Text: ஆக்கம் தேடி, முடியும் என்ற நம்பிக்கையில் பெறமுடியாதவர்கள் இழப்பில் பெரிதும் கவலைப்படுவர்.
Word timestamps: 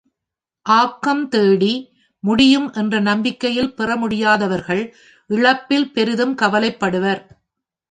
ஆக்கம் 0.65 1.27
தேடி, 1.27 1.73
முடியும் 2.23 2.71
என்ற 2.73 2.99
நம்பிக்கையில் 2.99 3.73
பெறமுடியாதவர்கள் 3.77 4.83
இழப்பில் 5.29 5.89
பெரிதும் 5.91 6.35
கவலைப்படுவர். 6.35 7.21